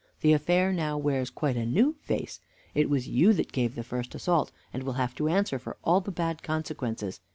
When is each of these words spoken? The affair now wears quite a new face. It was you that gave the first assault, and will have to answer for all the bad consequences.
The 0.21 0.33
affair 0.33 0.73
now 0.73 0.97
wears 0.97 1.29
quite 1.29 1.55
a 1.55 1.63
new 1.63 1.93
face. 2.01 2.39
It 2.73 2.89
was 2.89 3.07
you 3.07 3.33
that 3.33 3.51
gave 3.51 3.75
the 3.75 3.83
first 3.83 4.15
assault, 4.15 4.51
and 4.73 4.81
will 4.81 4.93
have 4.93 5.13
to 5.17 5.27
answer 5.29 5.59
for 5.59 5.77
all 5.83 6.01
the 6.01 6.09
bad 6.11 6.41
consequences. 6.41 7.19